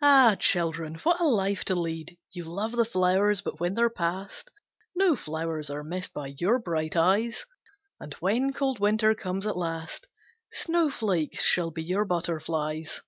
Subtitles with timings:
[0.00, 4.50] Ah, children, what a life to lead: You love the flowers, but when they're past
[4.94, 7.44] No flowers are missed by your bright eyes;
[8.00, 10.08] And when cold winter comes at last,
[10.52, 13.02] Snowflakes shall be your butterflies.